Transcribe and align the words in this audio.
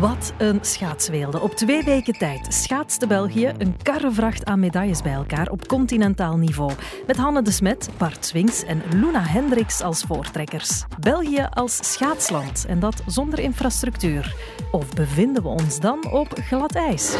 Wat 0.00 0.32
een 0.38 0.58
schaatsweelde. 0.60 1.40
Op 1.40 1.54
twee 1.54 1.82
weken 1.82 2.12
tijd 2.12 2.54
schaatste 2.54 3.06
België 3.06 3.52
een 3.58 3.76
karrevracht 3.82 4.44
aan 4.44 4.60
medailles 4.60 5.02
bij 5.02 5.12
elkaar 5.12 5.48
op 5.48 5.66
continentaal 5.66 6.36
niveau. 6.36 6.72
Met 7.06 7.16
Hanne 7.16 7.42
de 7.42 7.50
Smet, 7.50 7.88
Bart 7.96 8.24
Swings 8.24 8.64
en 8.64 8.82
Luna 8.92 9.22
Hendricks 9.22 9.80
als 9.80 10.02
voortrekkers. 10.02 10.84
België 11.00 11.46
als 11.50 11.92
schaatsland 11.92 12.64
en 12.68 12.80
dat 12.80 13.02
zonder 13.06 13.38
infrastructuur. 13.38 14.34
Of 14.70 14.94
bevinden 14.94 15.42
we 15.42 15.48
ons 15.48 15.80
dan 15.80 16.10
op 16.10 16.28
glad 16.40 16.74
ijs? 16.74 17.16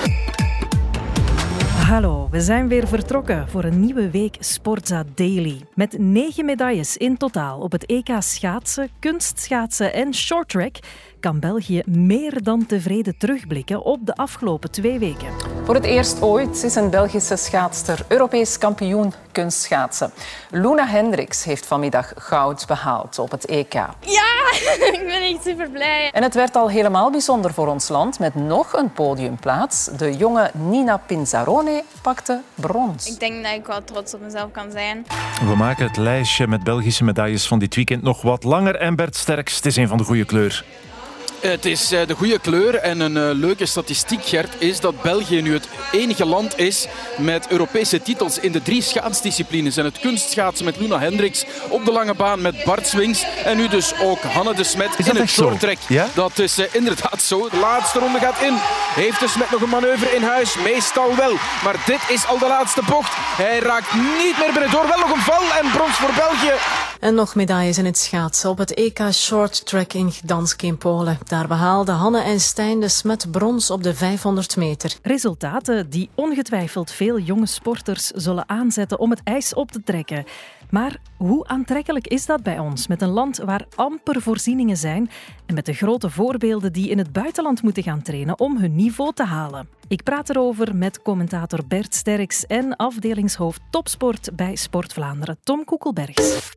Hallo, 1.88 2.28
we 2.30 2.40
zijn 2.40 2.68
weer 2.68 2.88
vertrokken 2.88 3.48
voor 3.48 3.64
een 3.64 3.80
nieuwe 3.80 4.10
week 4.10 4.36
Sportza 4.38 5.04
Daily. 5.14 5.60
Met 5.74 5.98
negen 5.98 6.44
medailles 6.44 6.96
in 6.96 7.16
totaal 7.16 7.60
op 7.60 7.72
het 7.72 7.86
EK 7.86 8.08
schaatsen, 8.18 8.88
kunstschaatsen 8.98 9.92
en 9.92 10.14
shorttrack 10.14 10.76
kan 11.28 11.40
België 11.40 11.82
meer 11.86 12.42
dan 12.42 12.66
tevreden 12.66 13.16
terugblikken 13.18 13.82
op 13.82 14.06
de 14.06 14.16
afgelopen 14.16 14.70
twee 14.70 14.98
weken. 14.98 15.28
Voor 15.64 15.74
het 15.74 15.84
eerst 15.84 16.22
ooit 16.22 16.62
is 16.62 16.74
een 16.74 16.90
Belgische 16.90 17.36
schaatster 17.36 18.04
Europees 18.08 18.58
kampioen 18.58 19.12
kunstschaatsen. 19.32 20.10
Luna 20.50 20.86
Hendricks 20.86 21.44
heeft 21.44 21.66
vanmiddag 21.66 22.12
goud 22.16 22.66
behaald 22.66 23.18
op 23.18 23.30
het 23.30 23.46
EK. 23.46 23.72
Ja, 23.72 23.88
ik 24.92 25.02
ben 25.06 25.22
echt 25.22 25.42
super 25.42 25.70
blij. 25.70 26.10
En 26.12 26.22
het 26.22 26.34
werd 26.34 26.56
al 26.56 26.70
helemaal 26.70 27.10
bijzonder 27.10 27.52
voor 27.52 27.66
ons 27.66 27.88
land 27.88 28.18
met 28.18 28.34
nog 28.34 28.72
een 28.72 28.92
podiumplaats. 28.92 29.84
De 29.84 30.16
jonge 30.16 30.50
Nina 30.54 30.96
Pinzarone 30.96 31.84
pakte 32.02 32.40
brons. 32.54 33.06
Ik 33.06 33.20
denk 33.20 33.42
dat 33.44 33.52
ik 33.52 33.66
wel 33.66 33.84
trots 33.84 34.14
op 34.14 34.20
mezelf 34.20 34.50
kan 34.50 34.70
zijn. 34.70 35.06
We 35.44 35.56
maken 35.56 35.86
het 35.86 35.96
lijstje 35.96 36.46
met 36.46 36.64
Belgische 36.64 37.04
medailles 37.04 37.46
van 37.46 37.58
dit 37.58 37.74
weekend 37.74 38.02
nog 38.02 38.22
wat 38.22 38.44
langer. 38.44 38.76
En 38.76 38.96
Bert 38.96 39.16
Sterks, 39.16 39.56
het 39.56 39.66
is 39.66 39.76
een 39.76 39.88
van 39.88 39.98
de 39.98 40.04
goede 40.04 40.24
kleur. 40.24 40.64
Het 41.40 41.64
is 41.64 41.92
eh, 41.92 42.06
de 42.06 42.14
goede 42.14 42.38
kleur 42.38 42.74
en 42.74 43.00
een 43.00 43.16
eh, 43.16 43.38
leuke 43.38 43.66
statistiek, 43.66 44.24
Gert, 44.24 44.54
is 44.58 44.80
dat 44.80 45.02
België 45.02 45.42
nu 45.42 45.52
het 45.52 45.68
enige 45.92 46.24
land 46.24 46.58
is 46.58 46.86
met 47.18 47.46
Europese 47.48 48.02
titels 48.02 48.38
in 48.38 48.52
de 48.52 48.62
drie 48.62 48.82
schaatsdisciplines. 48.82 49.76
En 49.76 49.84
het 49.84 49.98
kunstschaatsen 49.98 50.64
met 50.64 50.80
Luna 50.80 50.98
Hendricks 50.98 51.44
op 51.68 51.84
de 51.84 51.92
lange 51.92 52.14
baan 52.14 52.40
met 52.40 52.64
Bart 52.64 52.86
Swings. 52.86 53.24
En 53.44 53.56
nu 53.56 53.68
dus 53.68 53.92
ook 54.00 54.22
Hanne 54.22 54.54
de 54.54 54.64
Smet 54.64 54.90
in 54.96 55.16
het 55.16 55.28
shorttrack. 55.28 55.78
Ja? 55.88 56.08
Dat 56.14 56.38
is 56.38 56.58
uh, 56.58 56.64
inderdaad 56.72 57.22
zo. 57.22 57.48
De 57.48 57.58
laatste 57.58 57.98
ronde 57.98 58.18
gaat 58.18 58.42
in. 58.42 58.54
Heeft 58.94 59.20
de 59.20 59.28
Smet 59.28 59.50
nog 59.50 59.60
een 59.60 59.68
manoeuvre 59.68 60.14
in 60.14 60.22
huis? 60.22 60.56
Meestal 60.64 61.16
wel. 61.16 61.32
Maar 61.64 61.76
dit 61.86 62.00
is 62.08 62.26
al 62.26 62.38
de 62.38 62.46
laatste 62.48 62.82
bocht. 62.88 63.12
Hij 63.16 63.58
raakt 63.58 63.94
niet 63.94 64.38
meer 64.38 64.52
binnen 64.52 64.70
door. 64.70 64.86
Wel 64.88 64.98
nog 64.98 65.10
een 65.10 65.22
val 65.22 65.42
en 65.62 65.70
brons 65.70 65.96
voor 65.96 66.14
België. 66.14 66.52
En 67.00 67.14
nog 67.14 67.34
medailles 67.34 67.78
in 67.78 67.84
het 67.84 67.98
schaatsen 67.98 68.50
op 68.50 68.58
het 68.58 68.74
EK 68.74 69.00
Short 69.12 69.66
Track 69.66 69.92
in 69.92 70.10
Gdansk 70.12 70.62
in 70.62 70.78
Polen. 70.78 71.18
Daar 71.24 71.48
behaalden 71.48 71.94
Hanne 71.94 72.22
en 72.22 72.40
Stijn 72.40 72.80
de 72.80 72.88
Smet 72.88 73.30
brons 73.30 73.70
op 73.70 73.82
de 73.82 73.94
500 73.94 74.56
meter. 74.56 74.96
Resultaten 75.02 75.90
die 75.90 76.10
ongetwijfeld 76.14 76.90
veel 76.90 77.18
jonge 77.18 77.46
sporters 77.46 78.06
zullen 78.06 78.48
aanzetten 78.48 78.98
om 78.98 79.10
het 79.10 79.20
ijs 79.24 79.54
op 79.54 79.70
te 79.70 79.82
trekken. 79.82 80.24
Maar 80.70 80.96
hoe 81.16 81.46
aantrekkelijk 81.46 82.06
is 82.06 82.26
dat 82.26 82.42
bij 82.42 82.58
ons, 82.58 82.86
met 82.86 83.02
een 83.02 83.08
land 83.08 83.36
waar 83.36 83.66
amper 83.74 84.22
voorzieningen 84.22 84.76
zijn 84.76 85.10
en 85.46 85.54
met 85.54 85.66
de 85.66 85.72
grote 85.72 86.10
voorbeelden 86.10 86.72
die 86.72 86.90
in 86.90 86.98
het 86.98 87.12
buitenland 87.12 87.62
moeten 87.62 87.82
gaan 87.82 88.02
trainen 88.02 88.38
om 88.38 88.58
hun 88.58 88.74
niveau 88.74 89.12
te 89.12 89.24
halen? 89.24 89.77
Ik 89.88 90.02
praat 90.02 90.30
erover 90.30 90.76
met 90.76 91.02
commentator 91.02 91.66
Bert 91.66 91.94
Sterks 91.94 92.46
en 92.46 92.76
afdelingshoofd 92.76 93.60
topsport 93.70 94.36
bij 94.36 94.56
Sport 94.56 94.92
Vlaanderen, 94.92 95.38
Tom 95.42 95.64
Koekelbergs. 95.64 96.56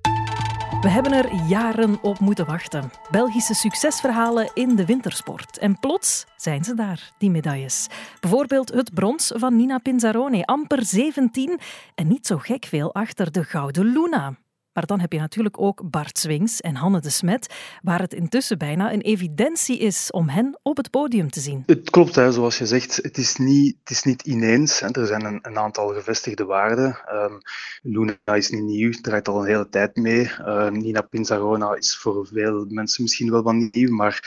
We 0.82 0.90
hebben 0.90 1.12
er 1.12 1.34
jaren 1.48 2.02
op 2.02 2.20
moeten 2.20 2.46
wachten. 2.46 2.92
Belgische 3.12 3.54
succesverhalen 3.54 4.52
in 4.54 4.76
de 4.76 4.86
wintersport. 4.86 5.58
En 5.58 5.80
plots 5.80 6.26
zijn 6.36 6.64
ze 6.64 6.74
daar, 6.74 7.12
die 7.18 7.30
medailles. 7.30 7.88
Bijvoorbeeld 8.20 8.74
het 8.74 8.94
brons 8.94 9.32
van 9.36 9.56
Nina 9.56 9.78
Pinzarone, 9.78 10.46
amper 10.46 10.86
17 10.86 11.60
en 11.96 12.08
niet 12.08 12.28
zo 12.28 12.38
gek 12.38 12.66
veel 12.66 12.94
achter 12.94 13.32
de 13.32 13.44
gouden 13.44 13.86
Luna. 13.86 14.36
Maar 14.74 14.86
dan 14.86 15.00
heb 15.00 15.12
je 15.12 15.20
natuurlijk 15.20 15.62
ook 15.62 15.90
Bart 15.90 16.18
Swings 16.18 16.62
en 16.62 16.76
Hanne 16.76 17.00
de 17.00 17.10
Smet, 17.10 17.56
waar 17.82 18.00
het 18.00 18.14
intussen 18.14 18.58
bijna 18.58 18.94
een 18.94 19.02
evidentie 19.02 19.78
is 19.80 20.12
om 20.12 20.30
hen 20.30 20.60
op 20.62 20.78
het 20.78 20.90
podium 20.90 21.30
te 21.30 21.40
zien. 21.40 21.64
Het 21.66 21.90
klopt, 21.90 22.16
hè, 22.16 22.32
zoals 22.32 22.58
je 22.58 22.66
zegt, 22.66 22.96
het 22.96 23.18
is 23.18 23.36
niet, 23.36 23.78
het 23.80 23.90
is 23.90 24.04
niet 24.04 24.22
ineens. 24.22 24.80
Hè. 24.80 24.92
Er 24.92 25.08
zijn 25.08 25.26
een, 25.26 25.40
een 25.42 25.58
aantal 25.58 25.88
gevestigde 25.88 26.46
waarden. 26.46 26.98
Um, 27.14 27.38
Luna 27.82 28.18
is 28.26 28.50
niet 28.50 28.64
nieuw, 28.64 28.92
draait 28.92 29.28
al 29.28 29.40
een 29.40 29.48
hele 29.48 29.70
tijd 29.70 29.96
mee. 29.96 30.32
Uh, 30.40 30.70
Nina 30.70 31.02
Pinzarona 31.02 31.74
is 31.74 31.98
voor 31.98 32.28
veel 32.28 32.66
mensen 32.70 33.04
misschien 33.04 33.32
wel 33.32 33.44
wat 33.44 33.54
nieuw, 33.72 33.96
maar 33.96 34.20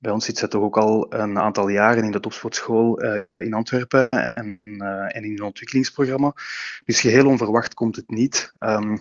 bij 0.00 0.12
ons 0.12 0.24
zit 0.24 0.38
zij 0.38 0.48
toch 0.48 0.62
ook 0.62 0.76
al 0.76 1.14
een 1.14 1.38
aantal 1.38 1.68
jaren 1.68 2.04
in 2.04 2.10
de 2.10 2.20
topsportschool 2.20 3.04
uh, 3.04 3.20
in 3.36 3.54
Antwerpen 3.54 4.08
en, 4.08 4.60
uh, 4.64 5.16
en 5.16 5.24
in 5.24 5.32
een 5.32 5.42
ontwikkelingsprogramma. 5.42 6.34
Dus 6.84 7.00
geheel 7.00 7.26
onverwacht 7.26 7.74
komt 7.74 7.96
het 7.96 8.10
niet. 8.10 8.52
Um, 8.58 9.00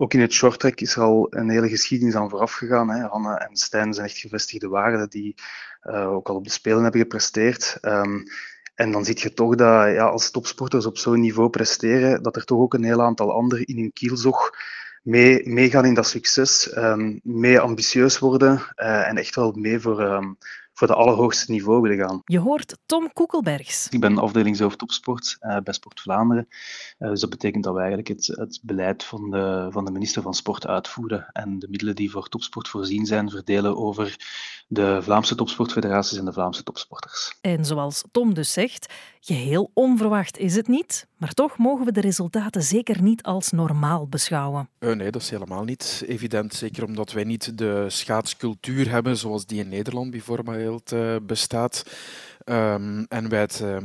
ook 0.00 0.14
in 0.14 0.20
het 0.20 0.32
shorttrack 0.32 0.80
is 0.80 0.96
er 0.96 1.02
al 1.02 1.26
een 1.30 1.48
hele 1.48 1.68
geschiedenis 1.68 2.14
aan 2.14 2.30
vooraf 2.30 2.52
gegaan. 2.52 2.90
Hè. 2.90 3.06
Hanne 3.06 3.34
en 3.34 3.56
Stijn 3.56 3.94
zijn 3.94 4.06
echt 4.06 4.18
gevestigde 4.18 4.68
waarden 4.68 5.10
die 5.10 5.34
uh, 5.82 6.10
ook 6.10 6.28
al 6.28 6.34
op 6.34 6.44
de 6.44 6.50
Spelen 6.50 6.82
hebben 6.82 7.00
gepresteerd. 7.00 7.78
Um, 7.82 8.24
en 8.74 8.90
dan 8.90 9.04
zie 9.04 9.18
je 9.18 9.34
toch 9.34 9.54
dat 9.54 9.92
ja, 9.92 10.06
als 10.06 10.30
topsporters 10.30 10.86
op 10.86 10.98
zo'n 10.98 11.20
niveau 11.20 11.50
presteren, 11.50 12.22
dat 12.22 12.36
er 12.36 12.44
toch 12.44 12.58
ook 12.58 12.74
een 12.74 12.84
heel 12.84 13.02
aantal 13.02 13.32
anderen 13.32 13.64
in 13.64 13.76
hun 13.76 13.92
kielzog 13.92 14.50
mee, 15.02 15.48
meegaan 15.48 15.84
in 15.84 15.94
dat 15.94 16.06
succes, 16.06 16.76
um, 16.76 17.20
mee 17.22 17.60
ambitieus 17.60 18.18
worden 18.18 18.62
uh, 18.76 19.08
en 19.08 19.16
echt 19.16 19.34
wel 19.34 19.52
mee 19.52 19.80
voor, 19.80 20.00
um, 20.00 20.38
voor 20.78 20.86
de 20.86 20.94
allerhoogste 20.94 21.50
niveau 21.50 21.80
willen 21.80 22.06
gaan. 22.06 22.22
Je 22.24 22.38
hoort 22.38 22.78
Tom 22.86 23.12
Koekelbergs. 23.12 23.88
Ik 23.88 24.00
ben 24.00 24.18
afdelingshoofd 24.18 24.78
topsport 24.78 25.36
uh, 25.40 25.56
bij 25.64 25.74
Sport 25.74 26.00
Vlaanderen. 26.00 26.48
Uh, 26.98 27.08
dus 27.08 27.20
dat 27.20 27.30
betekent 27.30 27.64
dat 27.64 27.74
wij 27.74 27.84
eigenlijk 27.84 28.08
het, 28.08 28.26
het 28.26 28.60
beleid 28.62 29.04
van 29.04 29.30
de, 29.30 29.68
van 29.70 29.84
de 29.84 29.90
minister 29.90 30.22
van 30.22 30.34
Sport 30.34 30.66
uitvoeren 30.66 31.30
en 31.32 31.58
de 31.58 31.68
middelen 31.70 31.94
die 31.94 32.10
voor 32.10 32.28
topsport 32.28 32.68
voorzien 32.68 33.06
zijn 33.06 33.30
verdelen 33.30 33.76
over 33.76 34.16
de 34.68 35.02
Vlaamse 35.02 35.34
topsportfederaties 35.34 36.18
en 36.18 36.24
de 36.24 36.32
Vlaamse 36.32 36.62
topsporters. 36.62 37.38
En 37.40 37.64
zoals 37.64 38.04
Tom 38.10 38.34
dus 38.34 38.52
zegt, 38.52 38.92
geheel 39.34 39.70
onverwacht 39.74 40.38
is 40.38 40.54
het 40.54 40.68
niet, 40.68 41.06
maar 41.16 41.32
toch 41.32 41.58
mogen 41.58 41.84
we 41.84 41.92
de 41.92 42.00
resultaten 42.00 42.62
zeker 42.62 43.02
niet 43.02 43.22
als 43.22 43.50
normaal 43.50 44.06
beschouwen. 44.06 44.68
Uh, 44.78 44.94
nee, 44.94 45.10
dat 45.10 45.22
is 45.22 45.30
helemaal 45.30 45.64
niet 45.64 46.04
evident. 46.06 46.54
Zeker 46.54 46.84
omdat 46.84 47.12
wij 47.12 47.24
niet 47.24 47.58
de 47.58 47.84
schaatscultuur 47.88 48.90
hebben 48.90 49.16
zoals 49.16 49.46
die 49.46 49.60
in 49.60 49.68
Nederland 49.68 50.10
bijvoorbeeld 50.10 50.92
uh, 50.92 51.16
bestaat. 51.22 51.84
Um, 52.44 53.06
en 53.08 53.28
wij 53.28 53.40
het 53.40 53.60
uh, 53.64 53.76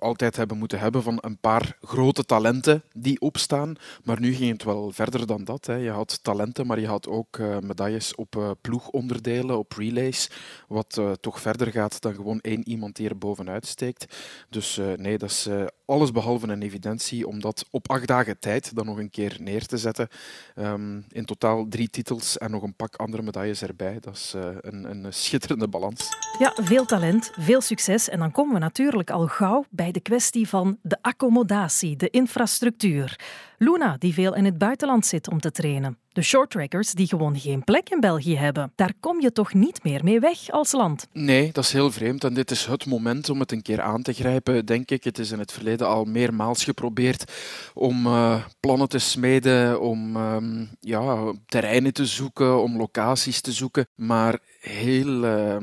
altijd 0.00 0.36
hebben 0.36 0.58
moeten 0.58 0.78
hebben 0.78 1.02
van 1.02 1.18
een 1.20 1.38
paar 1.38 1.76
grote 1.80 2.24
talenten 2.24 2.82
die 2.92 3.20
opstaan. 3.20 3.74
Maar 4.04 4.20
nu 4.20 4.34
ging 4.34 4.52
het 4.52 4.64
wel 4.64 4.90
verder 4.92 5.26
dan 5.26 5.44
dat. 5.44 5.66
Hè. 5.66 5.74
Je 5.74 5.90
had 5.90 6.18
talenten, 6.22 6.66
maar 6.66 6.80
je 6.80 6.86
had 6.86 7.08
ook 7.08 7.36
uh, 7.36 7.58
medailles 7.58 8.14
op 8.14 8.36
uh, 8.36 8.50
ploegonderdelen, 8.60 9.58
op 9.58 9.72
relays. 9.72 10.30
Wat 10.68 11.00
toch 11.20 11.40
verder 11.40 11.70
gaat 11.70 12.00
dan 12.00 12.14
gewoon 12.14 12.40
één 12.40 12.68
iemand 12.68 12.96
die 12.96 13.08
er 13.08 13.18
bovenuit 13.18 13.66
steekt. 13.66 14.16
Dus 14.48 14.80
nee, 14.96 15.18
dat 15.18 15.30
is 15.30 15.48
alles 15.88 16.12
behalve 16.12 16.48
een 16.48 16.62
evidentie 16.62 17.26
om 17.26 17.40
dat 17.40 17.64
op 17.70 17.90
acht 17.90 18.06
dagen 18.06 18.38
tijd 18.38 18.74
dan 18.74 18.86
nog 18.86 18.98
een 18.98 19.10
keer 19.10 19.36
neer 19.40 19.66
te 19.66 19.76
zetten. 19.76 20.08
Um, 20.56 21.04
in 21.08 21.24
totaal 21.24 21.66
drie 21.68 21.90
titels 21.90 22.38
en 22.38 22.50
nog 22.50 22.62
een 22.62 22.74
pak 22.74 22.96
andere 22.96 23.22
medailles 23.22 23.62
erbij. 23.62 23.98
Dat 24.00 24.14
is 24.14 24.34
een, 24.60 24.90
een 24.90 25.12
schitterende 25.12 25.68
balans. 25.68 26.08
Ja, 26.38 26.52
veel 26.54 26.84
talent, 26.84 27.30
veel 27.38 27.60
succes. 27.60 28.08
En 28.08 28.18
dan 28.18 28.32
komen 28.32 28.54
we 28.54 28.60
natuurlijk 28.60 29.10
al 29.10 29.26
gauw 29.26 29.64
bij 29.70 29.90
de 29.90 30.00
kwestie 30.00 30.48
van 30.48 30.78
de 30.82 30.98
accommodatie, 31.00 31.96
de 31.96 32.10
infrastructuur. 32.10 33.18
Luna, 33.58 33.96
die 33.98 34.14
veel 34.14 34.34
in 34.34 34.44
het 34.44 34.58
buitenland 34.58 35.06
zit 35.06 35.30
om 35.30 35.40
te 35.40 35.50
trainen. 35.50 35.98
De 36.08 36.22
shorttrackers 36.22 36.92
die 36.92 37.06
gewoon 37.06 37.38
geen 37.38 37.64
plek 37.64 37.88
in 37.88 38.00
België 38.00 38.36
hebben. 38.36 38.72
Daar 38.74 38.92
kom 39.00 39.20
je 39.20 39.32
toch 39.32 39.54
niet 39.54 39.84
meer 39.84 40.04
mee 40.04 40.20
weg 40.20 40.50
als 40.50 40.72
land? 40.72 41.06
Nee, 41.12 41.52
dat 41.52 41.64
is 41.64 41.72
heel 41.72 41.90
vreemd. 41.90 42.24
En 42.24 42.34
dit 42.34 42.50
is 42.50 42.66
het 42.66 42.86
moment 42.86 43.28
om 43.30 43.40
het 43.40 43.52
een 43.52 43.62
keer 43.62 43.80
aan 43.80 44.02
te 44.02 44.12
grijpen, 44.12 44.66
denk 44.66 44.90
ik. 44.90 45.04
Het 45.04 45.18
is 45.18 45.30
in 45.30 45.38
het 45.38 45.52
verleden 45.52 45.86
al 45.86 46.04
meermaals 46.04 46.64
geprobeerd 46.64 47.32
om 47.74 48.06
uh, 48.06 48.44
plannen 48.60 48.88
te 48.88 48.98
smeden, 48.98 49.80
om 49.80 50.16
uh, 50.16 50.36
ja, 50.80 51.32
terreinen 51.46 51.92
te 51.92 52.06
zoeken, 52.06 52.62
om 52.62 52.76
locaties 52.76 53.40
te 53.40 53.52
zoeken. 53.52 53.88
Maar 53.94 54.38
heel... 54.60 55.24
Uh, 55.24 55.56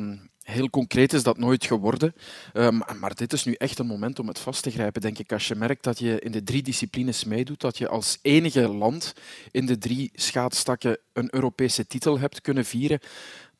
Heel 0.45 0.69
concreet 0.69 1.13
is 1.13 1.23
dat 1.23 1.37
nooit 1.37 1.65
geworden. 1.65 2.15
Um, 2.53 2.81
maar 2.99 3.15
dit 3.15 3.33
is 3.33 3.43
nu 3.43 3.53
echt 3.53 3.79
een 3.79 3.87
moment 3.87 4.19
om 4.19 4.27
het 4.27 4.39
vast 4.39 4.63
te 4.63 4.71
grijpen, 4.71 5.01
denk 5.01 5.19
ik. 5.19 5.31
Als 5.31 5.47
je 5.47 5.55
merkt 5.55 5.83
dat 5.83 5.99
je 5.99 6.19
in 6.19 6.31
de 6.31 6.43
drie 6.43 6.63
disciplines 6.63 7.23
meedoet, 7.23 7.61
dat 7.61 7.77
je 7.77 7.87
als 7.87 8.19
enige 8.21 8.67
land 8.67 9.13
in 9.51 9.65
de 9.65 9.77
drie 9.77 10.11
schaatstakken 10.13 10.97
een 11.13 11.35
Europese 11.35 11.87
titel 11.87 12.19
hebt 12.19 12.41
kunnen 12.41 12.65
vieren, 12.65 12.99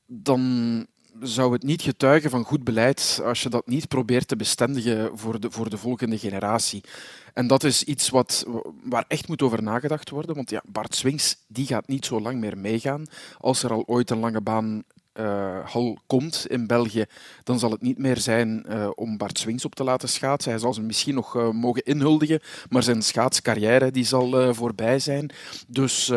dan 0.06 0.86
zou 1.20 1.54
het 1.54 1.64
niet 1.64 1.82
getuigen 1.82 2.30
van 2.30 2.44
goed 2.44 2.64
beleid 2.64 3.22
als 3.24 3.44
je 3.44 3.50
dat 3.50 3.68
niet 3.68 3.88
probeert 3.88 4.28
te 4.28 4.36
bestendigen 4.36 5.18
voor 5.18 5.40
de, 5.40 5.52
voor 5.52 5.70
de 5.70 5.78
volgende 5.78 6.18
generatie. 6.18 6.84
En 7.34 7.48
dat 7.48 7.64
is 7.64 7.84
iets 7.84 8.10
wat, 8.10 8.46
waar 8.84 9.06
echt 9.08 9.28
moet 9.28 9.42
over 9.42 9.64
nagedacht 9.64 10.10
worden. 10.10 10.36
Want 10.36 10.50
ja, 10.50 10.62
Bart 10.66 10.96
Swings 10.96 11.38
die 11.48 11.66
gaat 11.66 11.88
niet 11.88 12.06
zo 12.06 12.22
lang 12.22 12.40
meer 12.40 12.58
meegaan 12.58 13.06
als 13.38 13.64
er 13.64 13.72
al 13.72 13.84
ooit 13.86 14.10
een 14.10 14.20
lange 14.20 14.42
baan 14.42 14.84
hal 15.66 15.98
komt 16.08 16.46
in 16.48 16.68
België, 16.68 17.06
dan 17.44 17.60
zal 17.60 17.72
het 17.72 17.82
niet 17.82 17.98
meer 17.98 18.18
zijn 18.18 18.66
om 18.96 19.18
Bart 19.18 19.40
Swings 19.40 19.66
op 19.66 19.76
te 19.76 19.84
laten 19.84 20.10
schaatsen. 20.10 20.52
Hij 20.52 20.60
zal 20.60 20.74
ze 20.74 20.82
misschien 20.82 21.16
nog 21.16 21.52
mogen 21.52 21.84
inhuldigen, 21.84 22.40
maar 22.70 22.84
zijn 22.84 23.02
schaatscarrière 23.02 23.92
die 23.92 24.06
zal 24.06 24.54
voorbij 24.54 25.00
zijn. 25.00 25.30
Dus 25.68 26.12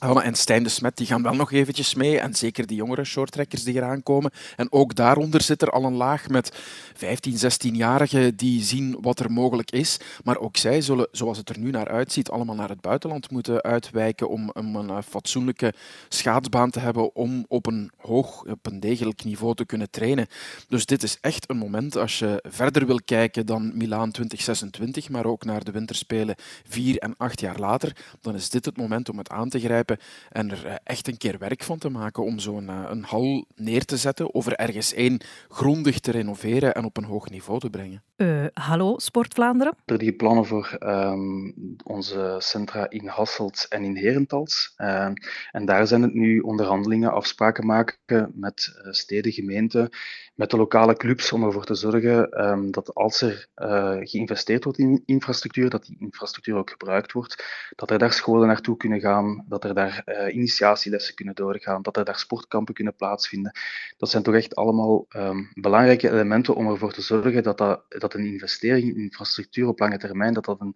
en 0.00 0.34
Stijn 0.34 0.62
de 0.62 0.68
Smet 0.68 0.96
die 0.96 1.06
gaan 1.06 1.22
wel 1.22 1.34
nog 1.34 1.52
eventjes 1.52 1.94
mee. 1.94 2.18
En 2.18 2.34
zeker 2.34 2.66
die 2.66 2.76
jongere 2.76 3.04
shorttrekkers 3.04 3.64
die 3.64 3.74
eraan 3.74 4.02
komen. 4.02 4.30
En 4.56 4.72
ook 4.72 4.94
daaronder 4.94 5.42
zit 5.42 5.62
er 5.62 5.70
al 5.70 5.84
een 5.84 5.94
laag 5.94 6.28
met 6.28 6.58
15, 6.94 7.36
16-jarigen 7.36 8.36
die 8.36 8.62
zien 8.62 8.96
wat 9.00 9.20
er 9.20 9.32
mogelijk 9.32 9.70
is. 9.70 9.96
Maar 10.24 10.38
ook 10.38 10.56
zij 10.56 10.80
zullen, 10.80 11.08
zoals 11.12 11.38
het 11.38 11.48
er 11.48 11.58
nu 11.58 11.70
naar 11.70 11.88
uitziet, 11.88 12.30
allemaal 12.30 12.54
naar 12.54 12.68
het 12.68 12.80
buitenland 12.80 13.30
moeten 13.30 13.62
uitwijken 13.62 14.28
om, 14.28 14.50
een 14.52 14.90
eh, 14.90 14.98
fatsoenlijke 15.08 15.74
schaatsbaan 16.08 16.70
te 16.70 16.80
hebben 16.80 17.14
om 17.14 17.44
op 17.48 17.66
een 17.66 17.90
hoog, 17.96 18.44
op 18.44 18.66
een 18.66 18.80
degelijk 18.80 19.24
niveau 19.24 19.54
te 19.54 19.66
kunnen 19.66 19.90
trainen. 19.90 20.26
Dus 20.68 20.86
dit 20.86 21.02
is 21.02 21.18
echt 21.20 21.50
een 21.50 21.56
moment 21.56 21.96
als 21.96 22.18
je 22.18 22.44
verder 22.48 22.86
wil 22.86 23.00
kijken 23.04 23.46
dan 23.46 23.72
Milaan 23.74 24.10
2026, 24.10 25.08
maar 25.08 25.26
ook 25.26 25.44
naar 25.44 25.64
de 25.64 25.70
winterspelen 25.70 26.34
vier 26.68 26.98
en 26.98 27.14
acht 27.16 27.40
jaar 27.40 27.58
later, 27.58 27.96
dan 28.20 28.34
is 28.34 28.50
dit 28.50 28.64
het 28.64 28.76
moment 28.76 29.08
om 29.08 29.18
het 29.18 29.30
aan 29.30 29.48
te 29.48 29.60
grijpen 29.60 29.89
en 30.30 30.50
er 30.50 30.66
eh, 30.66 30.74
echt 30.84 31.08
een 31.08 31.16
keer 31.16 31.38
werk 31.38 31.62
van 31.62 31.78
te 31.78 31.88
maken 31.88 32.24
om 32.24 32.38
zo'n 32.38 32.68
eh, 32.68 32.84
een 32.88 33.04
hal 33.04 33.44
neer 33.54 33.84
te 33.84 33.96
zetten 33.96 34.34
of 34.34 34.46
er 34.46 34.54
ergens 34.54 34.92
één 34.92 35.20
grondig 35.48 36.00
te 36.00 36.10
renoveren 36.10 36.74
en 36.74 36.84
op 36.84 36.96
een 36.96 37.04
hoog 37.04 37.30
niveau 37.30 37.60
te 37.60 37.70
brengen. 37.70 38.02
Uh, 38.20 38.44
hallo, 38.52 38.98
Sport 38.98 39.34
Vlaanderen? 39.34 39.74
Er 39.84 39.98
die 39.98 40.12
plannen 40.12 40.46
voor 40.46 40.76
um, 40.80 41.54
onze 41.84 42.36
centra 42.38 42.90
in 42.90 43.06
Hasselt 43.06 43.66
en 43.68 43.84
in 43.84 43.96
Herentals. 43.96 44.74
Uh, 44.76 45.08
en 45.50 45.64
daar 45.64 45.86
zijn 45.86 46.02
het 46.02 46.14
nu 46.14 46.38
onderhandelingen, 46.38 47.12
afspraken 47.12 47.66
maken 47.66 48.32
met 48.34 48.80
steden, 48.90 49.32
gemeenten, 49.32 49.88
met 50.34 50.50
de 50.50 50.56
lokale 50.56 50.94
clubs 50.94 51.32
om 51.32 51.44
ervoor 51.44 51.64
te 51.64 51.74
zorgen 51.74 52.46
um, 52.48 52.70
dat 52.70 52.94
als 52.94 53.20
er 53.20 53.46
uh, 53.56 53.96
geïnvesteerd 54.00 54.64
wordt 54.64 54.78
in 54.78 55.02
infrastructuur, 55.04 55.70
dat 55.70 55.86
die 55.86 55.96
infrastructuur 55.98 56.56
ook 56.56 56.70
gebruikt 56.70 57.12
wordt, 57.12 57.44
dat 57.76 57.90
er 57.90 57.98
daar 57.98 58.12
scholen 58.12 58.46
naartoe 58.46 58.76
kunnen 58.76 59.00
gaan, 59.00 59.44
dat 59.48 59.64
er 59.64 59.74
daar 59.74 60.04
initiatielessen 60.32 61.14
kunnen 61.14 61.34
doorgaan, 61.34 61.82
dat 61.82 61.96
er 61.96 62.04
daar 62.04 62.18
sportkampen 62.18 62.74
kunnen 62.74 62.94
plaatsvinden. 62.94 63.52
Dat 63.96 64.10
zijn 64.10 64.22
toch 64.22 64.34
echt 64.34 64.54
allemaal 64.54 65.06
belangrijke 65.54 66.10
elementen 66.10 66.54
om 66.54 66.68
ervoor 66.68 66.92
te 66.92 67.02
zorgen 67.02 67.42
dat, 67.42 67.58
dat 67.88 68.09
een 68.14 68.26
investering 68.26 68.88
in 68.88 69.02
infrastructuur 69.02 69.66
op 69.66 69.78
lange 69.78 69.98
termijn 69.98 70.34
dat 70.34 70.44
dat 70.44 70.60
een, 70.60 70.74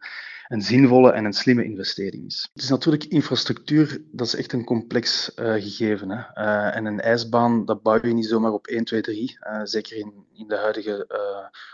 een 0.48 0.62
zinvolle 0.62 1.12
en 1.12 1.24
een 1.24 1.32
slimme 1.32 1.64
investering 1.64 2.26
is. 2.26 2.48
Het 2.52 2.62
is 2.62 2.68
natuurlijk 2.68 3.04
infrastructuur, 3.04 4.02
dat 4.12 4.26
is 4.26 4.34
echt 4.34 4.52
een 4.52 4.64
complex 4.64 5.32
uh, 5.36 5.52
gegeven. 5.52 6.10
Hè. 6.10 6.44
Uh, 6.44 6.76
en 6.76 6.84
een 6.84 7.00
ijsbaan, 7.00 7.64
dat 7.64 7.82
bouw 7.82 7.98
je 8.02 8.12
niet 8.12 8.26
zomaar 8.26 8.52
op 8.52 8.66
1, 8.66 8.84
2, 8.84 9.00
3. 9.00 9.38
Uh, 9.40 9.60
zeker 9.64 9.96
in, 9.96 10.12
in 10.32 10.48
de 10.48 10.56
huidige 10.56 11.08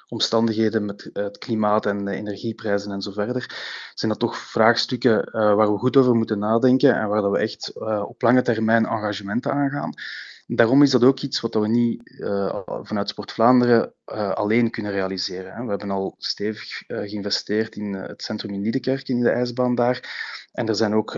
omstandigheden 0.08 0.84
met 0.84 1.10
het 1.12 1.38
klimaat 1.38 1.86
en 1.86 2.04
de 2.04 2.14
energieprijzen 2.14 2.92
en 2.92 3.02
zo 3.02 3.12
verder, 3.12 3.46
zijn 3.94 4.10
dat 4.10 4.20
toch 4.20 4.36
vraagstukken 4.36 5.30
waar 5.32 5.72
we 5.72 5.78
goed 5.78 5.96
over 5.96 6.14
moeten 6.14 6.38
nadenken 6.38 6.94
en 6.94 7.08
waar 7.08 7.22
dat 7.22 7.30
we 7.30 7.38
echt 7.38 7.72
op 8.06 8.22
lange 8.22 8.42
termijn 8.42 8.86
engagementen 8.86 9.52
aangaan. 9.52 9.94
Daarom 10.52 10.82
is 10.82 10.90
dat 10.90 11.04
ook 11.04 11.20
iets 11.20 11.40
wat 11.40 11.54
we 11.54 11.68
niet 11.68 12.10
uh, 12.18 12.60
vanuit 12.66 13.08
Sport 13.08 13.32
Vlaanderen 13.32 13.92
uh, 14.06 14.30
alleen 14.32 14.70
kunnen 14.70 14.92
realiseren. 14.92 15.52
Hè. 15.52 15.62
We 15.62 15.70
hebben 15.70 15.90
al 15.90 16.14
stevig 16.18 16.88
uh, 16.88 16.98
geïnvesteerd 16.98 17.76
in 17.76 17.94
het 17.94 18.22
centrum 18.22 18.52
in 18.52 18.62
Liedekerk, 18.62 19.08
in 19.08 19.20
de 19.20 19.30
ijsbaan 19.30 19.74
daar. 19.74 20.00
En 20.52 20.68
er 20.68 20.74
zijn 20.74 20.94
ook 20.94 21.10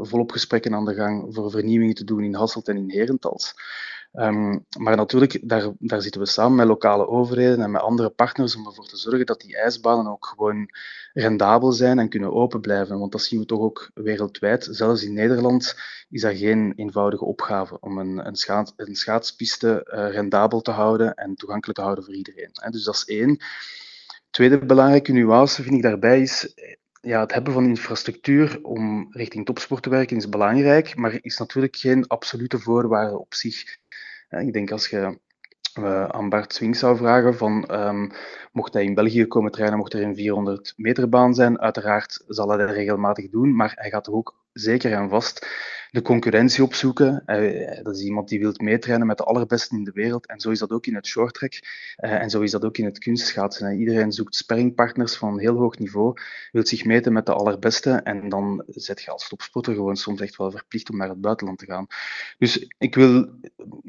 volop 0.00 0.30
gesprekken 0.30 0.74
aan 0.74 0.84
de 0.84 0.94
gang 0.94 1.34
voor 1.34 1.50
vernieuwingen 1.50 1.94
te 1.94 2.04
doen 2.04 2.24
in 2.24 2.34
Hasselt 2.34 2.68
en 2.68 2.76
in 2.76 2.90
Herentals. 2.90 3.54
Um, 4.16 4.64
maar 4.78 4.96
natuurlijk, 4.96 5.40
daar, 5.42 5.72
daar 5.78 6.02
zitten 6.02 6.20
we 6.20 6.26
samen 6.26 6.56
met 6.56 6.66
lokale 6.66 7.06
overheden 7.06 7.64
en 7.64 7.70
met 7.70 7.80
andere 7.80 8.08
partners 8.08 8.56
om 8.56 8.66
ervoor 8.66 8.86
te 8.86 8.96
zorgen 8.96 9.26
dat 9.26 9.40
die 9.40 9.56
ijsbanen 9.56 10.12
ook 10.12 10.26
gewoon 10.26 10.70
rendabel 11.12 11.72
zijn 11.72 11.98
en 11.98 12.08
kunnen 12.08 12.32
open 12.32 12.60
blijven. 12.60 12.98
Want 12.98 13.12
dat 13.12 13.22
zien 13.22 13.40
we 13.40 13.46
toch 13.46 13.60
ook 13.60 13.90
wereldwijd. 13.94 14.68
Zelfs 14.70 15.02
in 15.02 15.12
Nederland 15.12 15.76
is 16.10 16.20
dat 16.20 16.36
geen 16.36 16.72
eenvoudige 16.76 17.24
opgave 17.24 17.80
om 17.80 17.98
een, 17.98 18.26
een, 18.26 18.36
een 18.76 18.96
schaatspiste 18.96 19.90
uh, 19.94 20.10
rendabel 20.10 20.60
te 20.60 20.70
houden 20.70 21.14
en 21.14 21.34
toegankelijk 21.34 21.78
te 21.78 21.84
houden 21.84 22.04
voor 22.04 22.14
iedereen. 22.14 22.50
Dus 22.70 22.84
dat 22.84 22.94
is 22.94 23.04
één. 23.04 23.38
Tweede 24.30 24.66
belangrijke 24.66 25.12
nuance 25.12 25.62
vind 25.62 25.74
ik 25.74 25.82
daarbij 25.82 26.20
is 26.20 26.54
ja, 27.04 27.20
het 27.20 27.32
hebben 27.32 27.52
van 27.52 27.64
infrastructuur 27.64 28.58
om 28.62 29.06
richting 29.10 29.44
topsport 29.44 29.82
te 29.82 29.90
werken 29.90 30.16
is 30.16 30.28
belangrijk, 30.28 30.96
maar 30.96 31.18
is 31.20 31.38
natuurlijk 31.38 31.76
geen 31.76 32.06
absolute 32.06 32.58
voorwaarde 32.58 33.18
op 33.18 33.34
zich. 33.34 33.76
Ik 34.28 34.52
denk 34.52 34.70
als 34.70 34.88
je 34.88 35.18
uh, 35.78 36.04
aan 36.04 36.28
Bart 36.28 36.54
Swing 36.54 36.76
zou 36.76 36.96
vragen 36.96 37.36
van 37.36 37.68
um, 37.70 38.10
mocht 38.52 38.72
hij 38.72 38.84
in 38.84 38.94
België 38.94 39.26
komen 39.26 39.50
trainen, 39.50 39.78
mocht 39.78 39.92
er 39.92 40.02
een 40.02 40.14
400 40.14 40.72
meter 40.76 41.08
baan 41.08 41.34
zijn, 41.34 41.60
uiteraard 41.60 42.24
zal 42.26 42.48
hij 42.48 42.58
dat 42.58 42.70
regelmatig 42.70 43.30
doen, 43.30 43.56
maar 43.56 43.72
hij 43.74 43.90
gaat 43.90 44.08
ook 44.08 44.43
zeker 44.54 44.92
en 44.92 45.08
vast 45.08 45.46
de 45.94 46.02
concurrentie 46.02 46.62
opzoeken. 46.62 47.22
Uh, 47.26 47.82
dat 47.82 47.96
is 47.96 48.02
iemand 48.02 48.28
die 48.28 48.40
wil 48.40 48.52
meetrainen 48.56 49.06
met 49.06 49.16
de 49.16 49.24
allerbesten 49.24 49.78
in 49.78 49.84
de 49.84 49.90
wereld. 49.94 50.26
En 50.26 50.40
zo 50.40 50.50
is 50.50 50.58
dat 50.58 50.70
ook 50.70 50.86
in 50.86 50.94
het 50.94 51.06
shorttrack. 51.06 51.52
Uh, 51.52 52.12
en 52.12 52.30
zo 52.30 52.40
is 52.40 52.50
dat 52.50 52.64
ook 52.64 52.76
in 52.76 52.84
het 52.84 52.98
kunstschaatsen. 52.98 53.78
Iedereen 53.78 54.12
zoekt 54.12 54.34
sparringpartners 54.34 55.16
van 55.16 55.38
heel 55.38 55.56
hoog 55.56 55.78
niveau, 55.78 56.16
wil 56.52 56.66
zich 56.66 56.84
meten 56.84 57.12
met 57.12 57.26
de 57.26 57.34
allerbeste. 57.34 57.90
En 57.90 58.28
dan 58.28 58.64
zet 58.66 59.02
je 59.02 59.10
als 59.10 59.28
topsporter 59.28 59.74
gewoon 59.74 59.96
soms 59.96 60.20
echt 60.20 60.36
wel 60.36 60.50
verplicht 60.50 60.90
om 60.90 60.96
naar 60.96 61.08
het 61.08 61.20
buitenland 61.20 61.58
te 61.58 61.66
gaan. 61.66 61.86
Dus 62.38 62.66
ik 62.78 62.94
wil 62.94 63.28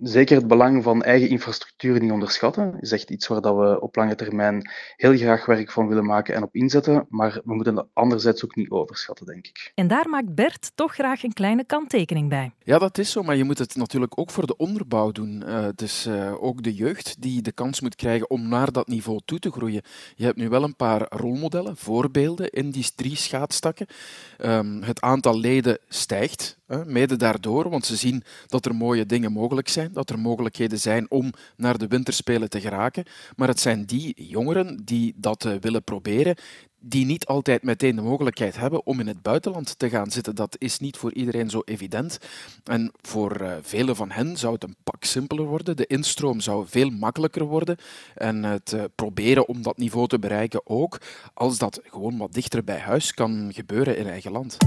zeker 0.02 0.38
het 0.38 0.48
belang 0.48 0.84
van 0.84 1.04
eigen 1.04 1.30
infrastructuur 1.30 2.02
niet 2.02 2.12
onderschatten. 2.12 2.72
Dat 2.72 2.82
is 2.82 2.92
echt 2.92 3.10
iets 3.10 3.28
waar 3.28 3.42
dat 3.42 3.56
we 3.56 3.82
op 3.82 3.96
lange 3.96 4.16
termijn 4.16 4.70
heel 4.96 5.18
graag 5.18 5.46
werk 5.46 5.72
van 5.72 5.88
willen 5.88 6.06
maken 6.06 6.36
en 6.36 6.44
op 6.44 6.56
inzetten. 6.56 7.06
Maar 7.10 7.42
we 7.44 7.56
moeten 7.56 7.76
het 7.76 7.86
anderzijds 7.94 8.46
ook 8.46 8.56
niet 8.56 8.70
overschatten, 8.70 9.26
denk 9.26 9.48
ik. 9.48 9.72
En 9.76 9.88
daar 9.88 10.10
maakt 10.10 10.36
Bert 10.36 10.55
toch 10.75 10.94
graag 10.94 11.24
een 11.24 11.34
kleine 11.34 11.63
kant 11.63 11.94
bij. 12.28 12.52
Ja, 12.63 12.78
dat 12.78 12.98
is 12.98 13.12
zo, 13.12 13.24
maar 13.24 13.36
je 13.36 13.44
moet 13.44 13.57
het 13.57 13.75
natuurlijk 13.75 14.19
ook 14.19 14.31
voor 14.31 14.46
de 14.46 14.57
onderbouw 14.57 15.12
doen. 15.12 15.44
Uh, 15.48 15.68
is 15.75 16.06
uh, 16.07 16.44
ook 16.44 16.63
de 16.63 16.74
jeugd 16.74 17.16
die 17.19 17.42
de 17.42 17.52
kans 17.52 17.81
moet 17.81 17.96
krijgen 17.96 18.30
om 18.30 18.48
naar 18.48 18.72
dat 18.72 18.88
niveau 18.88 19.19
toe 19.25 19.40
te 19.40 19.52
groeien. 19.52 19.81
Je 20.16 20.24
hebt 20.24 20.38
nu 20.38 20.50
wel 20.50 20.63
een 20.63 20.75
paar 20.75 21.06
rolmodellen, 21.10 21.78
voorbeelden 21.78 22.50
in 22.50 22.72
die 22.72 22.86
drie 22.96 23.16
schaatstakken. 23.16 23.88
Um, 24.40 24.84
het 24.84 25.02
aantal 25.02 25.40
leden 25.40 25.78
stijgt, 25.88 26.58
mede 26.86 27.16
daardoor, 27.16 27.69
want 27.69 27.86
ze 27.86 27.96
zien 27.96 28.24
dat 28.48 28.66
er 28.66 28.75
mooie 28.75 29.06
dingen 29.06 29.31
mogelijk 29.31 29.69
zijn, 29.69 29.94
dat 29.94 30.10
er 30.10 30.19
mogelijkheden 30.19 30.80
zijn 30.80 31.12
om 31.12 31.31
naar 31.56 31.78
de 31.78 31.88
winterspelen 31.88 32.50
te 32.50 32.62
geraken. 32.62 33.06
Maar 33.36 33.48
het 33.48 33.60
zijn 33.60 33.86
die 33.86 34.27
jongeren 34.27 34.82
die 34.84 35.13
dat 35.18 35.58
willen 35.60 35.84
proberen, 35.84 36.36
die 36.88 37.06
niet 37.06 37.25
altijd 37.25 37.63
meteen 37.63 37.96
de 37.96 38.01
mogelijkheid 38.01 38.58
hebben 38.58 38.86
om 38.86 39.00
in 39.00 39.08
het 39.08 39.22
buitenland 39.22 39.80
te 39.80 39.89
gaan 39.89 40.12
zitten. 40.12 40.36
Dat 40.36 40.56
is 40.60 40.80
niet 40.80 40.98
voor 40.98 41.13
iedereen 41.13 41.50
zo 41.50 41.62
evident. 41.65 42.18
En 42.63 42.92
voor 43.01 43.42
uh, 43.42 43.54
velen 43.62 43.96
van 43.96 44.12
hen 44.12 44.38
zou 44.38 44.54
het 44.54 44.63
een 44.63 44.75
pak 44.84 45.04
simpeler 45.04 45.46
worden. 45.46 45.77
De 45.77 45.86
instroom 45.86 46.39
zou 46.39 46.65
veel 46.68 46.89
makkelijker 46.89 47.44
worden. 47.44 47.77
En 48.15 48.44
het 48.44 48.72
uh, 48.72 48.84
proberen 48.96 49.48
om 49.48 49.62
dat 49.62 49.77
niveau 49.77 50.08
te 50.08 50.20
bereiken 50.20 50.62
ook, 50.63 51.01
als 51.34 51.58
dat 51.58 51.80
gewoon 51.84 52.18
wat 52.18 52.34
dichter 52.34 52.63
bij 52.63 52.80
huis 52.80 53.13
kan 53.13 53.50
gebeuren 53.54 53.98
in 53.98 54.08
eigen 54.08 54.32
land. 54.32 54.58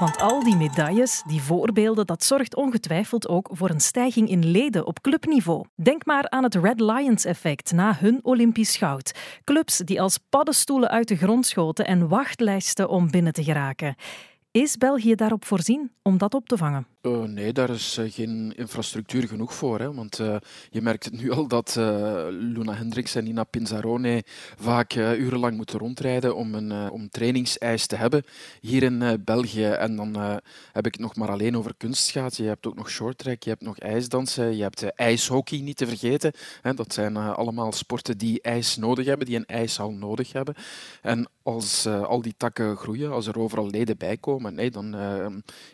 Want 0.00 0.20
al 0.20 0.44
die 0.44 0.56
medailles, 0.56 1.22
die 1.26 1.42
voorbeelden, 1.42 2.06
dat 2.06 2.24
zorgt 2.24 2.56
ongetwijfeld 2.56 3.28
ook 3.28 3.48
voor 3.52 3.70
een 3.70 3.80
stijging 3.80 4.28
in 4.28 4.50
leden 4.50 4.86
op 4.86 5.00
clubniveau. 5.00 5.64
Denk 5.74 6.06
maar 6.06 6.30
aan 6.30 6.42
het 6.42 6.54
Red 6.54 6.80
Lions 6.80 7.24
effect 7.24 7.72
na 7.72 7.96
hun 7.98 8.18
Olympisch 8.22 8.76
goud. 8.76 9.14
Clubs 9.44 9.76
die 9.76 10.00
als 10.00 10.18
paddenstoelen 10.28 10.90
uit 10.90 11.08
de 11.08 11.16
grond 11.16 11.46
schoten 11.46 11.86
en 11.86 12.08
wachtlijsten 12.08 12.88
om 12.88 13.10
binnen 13.10 13.32
te 13.32 13.44
geraken. 13.44 13.94
Is 14.52 14.76
België 14.76 15.14
daarop 15.14 15.44
voorzien 15.44 15.90
om 16.02 16.18
dat 16.18 16.34
op 16.34 16.48
te 16.48 16.56
vangen? 16.56 16.86
Uh, 17.02 17.22
nee, 17.22 17.52
daar 17.52 17.70
is 17.70 17.98
uh, 17.98 18.12
geen 18.12 18.52
infrastructuur 18.56 19.28
genoeg 19.28 19.54
voor. 19.54 19.78
Hè, 19.78 19.94
want 19.94 20.18
uh, 20.18 20.36
je 20.70 20.82
merkt 20.82 21.04
het 21.04 21.20
nu 21.20 21.30
al 21.30 21.48
dat 21.48 21.74
Luna 22.30 22.74
Hendricks 22.74 23.14
en 23.14 23.24
Nina 23.24 23.44
Pinzarone 23.44 24.24
vaak 24.56 24.94
urenlang 24.94 25.56
moeten 25.56 25.78
rondrijden 25.78 26.36
om 26.36 26.54
een 26.54 26.90
om 26.90 27.08
trainingsijs 27.08 27.86
te 27.86 27.96
hebben 27.96 28.22
hier 28.60 28.82
in 28.82 29.22
België. 29.24 29.64
En 29.64 29.96
dan 29.96 30.16
heb 30.72 30.86
ik 30.86 30.92
het 30.92 31.00
nog 31.00 31.16
maar 31.16 31.30
alleen 31.30 31.56
over 31.56 31.74
kunstschaatsen. 31.76 32.44
Je 32.44 32.50
hebt 32.50 32.66
ook 32.66 32.76
nog 32.76 32.90
shorttrack, 32.90 33.42
je 33.42 33.50
hebt 33.50 33.62
nog 33.62 33.78
ijsdansen, 33.78 34.56
je 34.56 34.62
hebt 34.62 34.94
ijshockey 34.94 35.60
niet 35.60 35.76
te 35.76 35.86
vergeten. 35.86 36.32
Hè, 36.62 36.74
dat 36.74 36.92
zijn 36.92 37.16
allemaal 37.16 37.72
sporten 37.72 38.18
die 38.18 38.40
ijs 38.40 38.76
nodig 38.76 39.06
hebben, 39.06 39.26
die 39.26 39.36
een 39.36 39.46
ijshal 39.46 39.90
nodig 39.90 40.32
hebben. 40.32 40.54
En 41.02 41.28
als 41.54 41.86
uh, 41.86 42.02
al 42.02 42.22
die 42.22 42.34
takken 42.36 42.76
groeien, 42.76 43.12
als 43.12 43.26
er 43.26 43.38
overal 43.38 43.70
leden 43.70 43.96
bij 43.96 44.16
komen, 44.16 44.54
nee, 44.54 44.70
dan 44.70 44.94
uh, 44.94 45.26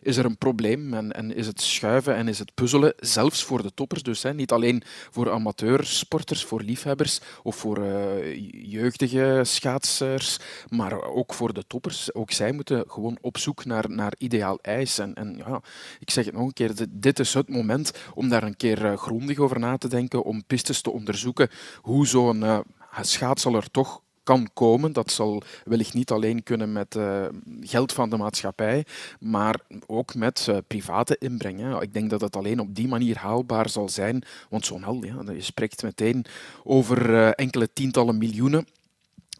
is 0.02 0.16
er 0.16 0.24
een 0.24 0.38
probleem 0.38 0.94
en, 0.94 1.12
en, 1.12 1.34
is 1.34 1.46
het 1.46 1.60
schuiven 1.60 2.14
en 2.14 2.28
is 2.28 2.38
het 2.38 2.54
puzzelen, 2.54 2.94
zelfs 2.96 3.44
voor 3.44 3.62
de 3.62 3.74
toppers 3.74 4.02
dus. 4.02 4.22
Hè. 4.22 4.34
Niet 4.34 4.52
alleen 4.52 4.82
voor 5.10 5.30
amateursporters, 5.30 6.44
voor 6.44 6.62
liefhebbers 6.62 7.20
of 7.42 7.56
voor 7.56 7.78
uh, 7.78 8.36
jeugdige 8.70 9.40
schaatsers, 9.44 10.38
maar 10.68 11.02
ook 11.02 11.34
voor 11.34 11.52
de 11.52 11.64
toppers. 11.66 12.14
Ook 12.14 12.30
zij 12.30 12.52
moeten 12.52 12.84
gewoon 12.88 13.18
op 13.20 13.38
zoek 13.38 13.64
naar, 13.64 13.90
naar 13.90 14.12
ideaal 14.18 14.58
ijs. 14.62 14.98
En, 14.98 15.14
en 15.14 15.36
ja, 15.36 15.62
ik 15.98 16.10
zeg 16.10 16.24
het 16.24 16.34
nog 16.34 16.46
een 16.46 16.52
keer, 16.52 16.74
dit 16.90 17.18
is 17.18 17.34
het 17.34 17.48
moment 17.48 17.92
om 18.14 18.28
daar 18.28 18.42
een 18.42 18.56
keer 18.56 18.98
grondig 18.98 19.38
over 19.38 19.58
na 19.58 19.78
te 19.78 19.88
denken, 19.88 20.22
om 20.22 20.44
pistes 20.46 20.80
te 20.80 20.90
onderzoeken 20.90 21.48
hoe 21.80 22.06
zo'n 22.06 22.64
schaatser 23.00 23.70
toch 23.70 24.04
kan 24.26 24.48
komen. 24.52 24.92
Dat 24.92 25.10
zal 25.10 25.42
wellicht 25.64 25.94
niet 25.94 26.10
alleen 26.10 26.42
kunnen 26.42 26.72
met 26.72 26.94
uh, 26.94 27.26
geld 27.60 27.92
van 27.92 28.10
de 28.10 28.16
maatschappij, 28.16 28.84
maar 29.20 29.60
ook 29.86 30.14
met 30.14 30.46
uh, 30.50 30.56
private 30.66 31.16
inbreng. 31.18 31.60
Hè. 31.60 31.82
Ik 31.82 31.92
denk 31.92 32.10
dat 32.10 32.20
het 32.20 32.36
alleen 32.36 32.60
op 32.60 32.74
die 32.74 32.88
manier 32.88 33.18
haalbaar 33.18 33.68
zal 33.68 33.88
zijn, 33.88 34.22
want 34.48 34.66
zo'n 34.66 34.82
hal, 34.82 35.04
ja, 35.04 35.32
je 35.32 35.42
spreekt 35.42 35.82
meteen 35.82 36.24
over 36.64 37.10
uh, 37.10 37.30
enkele 37.34 37.68
tientallen 37.72 38.18
miljoenen. 38.18 38.66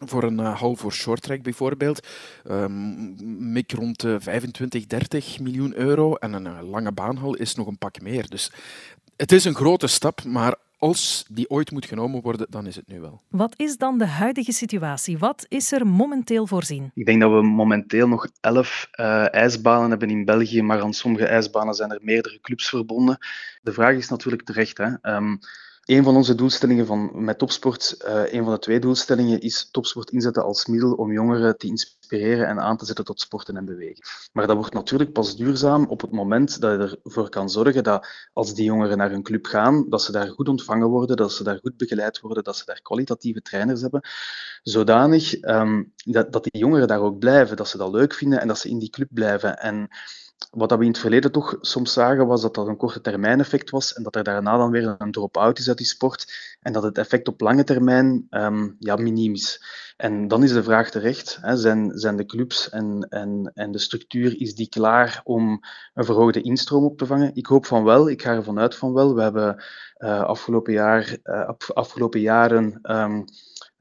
Voor 0.05 0.23
een 0.23 0.39
hal 0.39 0.75
voor 0.75 0.93
shorttrack 0.93 1.41
bijvoorbeeld, 1.41 2.07
um, 2.49 3.51
mik 3.51 3.71
rond 3.71 3.99
de 3.99 4.19
25, 4.19 4.85
30 4.85 5.39
miljoen 5.39 5.75
euro. 5.75 6.15
En 6.15 6.33
een 6.33 6.63
lange 6.63 6.91
baanhal 6.91 7.35
is 7.35 7.55
nog 7.55 7.67
een 7.67 7.77
pak 7.77 8.01
meer. 8.01 8.29
Dus 8.29 8.51
het 9.15 9.31
is 9.31 9.45
een 9.45 9.55
grote 9.55 9.87
stap, 9.87 10.23
maar 10.23 10.55
als 10.77 11.25
die 11.29 11.49
ooit 11.49 11.71
moet 11.71 11.85
genomen 11.85 12.21
worden, 12.21 12.47
dan 12.49 12.67
is 12.67 12.75
het 12.75 12.87
nu 12.87 12.99
wel. 12.99 13.21
Wat 13.29 13.53
is 13.57 13.77
dan 13.77 13.97
de 13.97 14.05
huidige 14.05 14.51
situatie? 14.51 15.17
Wat 15.17 15.45
is 15.47 15.71
er 15.71 15.87
momenteel 15.87 16.47
voorzien? 16.47 16.91
Ik 16.93 17.05
denk 17.05 17.21
dat 17.21 17.31
we 17.31 17.41
momenteel 17.41 18.07
nog 18.07 18.27
elf 18.41 18.87
uh, 18.99 19.33
ijsbanen 19.33 19.89
hebben 19.89 20.09
in 20.09 20.25
België, 20.25 20.61
maar 20.61 20.81
aan 20.81 20.93
sommige 20.93 21.25
ijsbanen 21.25 21.73
zijn 21.73 21.91
er 21.91 21.99
meerdere 22.01 22.39
clubs 22.41 22.69
verbonden. 22.69 23.17
De 23.61 23.73
vraag 23.73 23.95
is 23.95 24.09
natuurlijk 24.09 24.43
terecht. 24.43 24.77
Hè? 24.77 25.15
Um, 25.15 25.39
een 25.87 26.03
van 26.03 26.15
onze 26.15 26.35
doelstellingen 26.35 26.85
van, 26.85 27.11
met 27.13 27.37
topsport, 27.37 27.95
uh, 28.07 28.33
een 28.33 28.43
van 28.43 28.53
de 28.53 28.59
twee 28.59 28.79
doelstellingen, 28.79 29.39
is 29.39 29.69
topsport 29.71 30.09
inzetten 30.09 30.43
als 30.43 30.65
middel 30.65 30.93
om 30.93 31.11
jongeren 31.11 31.57
te 31.57 31.67
inspireren 31.67 32.47
en 32.47 32.59
aan 32.59 32.77
te 32.77 32.85
zetten 32.85 33.05
tot 33.05 33.21
sporten 33.21 33.57
en 33.57 33.65
bewegen. 33.65 34.03
Maar 34.33 34.47
dat 34.47 34.55
wordt 34.55 34.73
natuurlijk 34.73 35.11
pas 35.11 35.35
duurzaam 35.35 35.85
op 35.85 36.01
het 36.01 36.11
moment 36.11 36.61
dat 36.61 36.71
je 36.71 36.99
ervoor 37.03 37.29
kan 37.29 37.49
zorgen 37.49 37.83
dat 37.83 38.07
als 38.33 38.53
die 38.53 38.65
jongeren 38.65 38.97
naar 38.97 39.11
een 39.11 39.23
club 39.23 39.45
gaan, 39.45 39.85
dat 39.89 40.01
ze 40.01 40.11
daar 40.11 40.27
goed 40.27 40.49
ontvangen 40.49 40.87
worden, 40.87 41.17
dat 41.17 41.33
ze 41.33 41.43
daar 41.43 41.59
goed 41.59 41.77
begeleid 41.77 42.19
worden, 42.19 42.43
dat 42.43 42.57
ze 42.57 42.65
daar 42.65 42.81
kwalitatieve 42.81 43.41
trainers 43.41 43.81
hebben, 43.81 44.01
zodanig 44.61 45.41
um, 45.41 45.93
dat, 46.05 46.31
dat 46.31 46.43
die 46.43 46.61
jongeren 46.61 46.87
daar 46.87 47.01
ook 47.01 47.19
blijven, 47.19 47.57
dat 47.57 47.67
ze 47.67 47.77
dat 47.77 47.91
leuk 47.91 48.13
vinden 48.13 48.41
en 48.41 48.47
dat 48.47 48.59
ze 48.59 48.69
in 48.69 48.79
die 48.79 48.89
club 48.89 49.09
blijven. 49.11 49.59
En 49.59 49.89
wat 50.51 50.71
we 50.71 50.83
in 50.83 50.87
het 50.87 50.97
verleden 50.97 51.31
toch 51.31 51.57
soms 51.61 51.93
zagen, 51.93 52.27
was 52.27 52.41
dat 52.41 52.55
dat 52.55 52.67
een 52.67 52.77
korte 52.77 53.01
termijn 53.01 53.39
effect 53.39 53.69
was 53.69 53.93
en 53.93 54.03
dat 54.03 54.15
er 54.15 54.23
daarna 54.23 54.57
dan 54.57 54.71
weer 54.71 54.95
een 54.97 55.11
drop-out 55.11 55.59
is 55.59 55.67
uit 55.67 55.77
die 55.77 55.87
sport 55.87 56.33
en 56.61 56.73
dat 56.73 56.83
het 56.83 56.97
effect 56.97 57.27
op 57.27 57.41
lange 57.41 57.63
termijn 57.63 58.27
um, 58.29 58.75
ja, 58.79 58.95
miniem 58.95 59.33
is. 59.33 59.63
En 59.97 60.27
dan 60.27 60.43
is 60.43 60.51
de 60.51 60.63
vraag 60.63 60.89
terecht, 60.89 61.37
hè, 61.41 61.57
zijn, 61.57 61.91
zijn 61.99 62.15
de 62.15 62.25
clubs 62.25 62.69
en, 62.69 63.07
en, 63.09 63.51
en 63.53 63.71
de 63.71 63.79
structuur, 63.79 64.41
is 64.41 64.55
die 64.55 64.69
klaar 64.69 65.21
om 65.23 65.61
een 65.93 66.05
verhoogde 66.05 66.41
instroom 66.41 66.83
op 66.83 66.97
te 66.97 67.05
vangen? 67.05 67.35
Ik 67.35 67.45
hoop 67.45 67.65
van 67.65 67.83
wel, 67.83 68.09
ik 68.09 68.21
ga 68.21 68.33
ervan 68.33 68.59
uit 68.59 68.75
van 68.75 68.93
wel. 68.93 69.15
We 69.15 69.21
hebben 69.21 69.63
uh, 69.97 70.21
afgelopen, 70.21 70.73
jaar, 70.73 71.17
uh, 71.23 71.49
afgelopen 71.73 72.19
jaren 72.19 72.79
um, 72.81 73.25